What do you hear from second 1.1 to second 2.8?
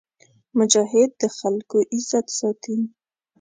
د خلکو عزت ساتي.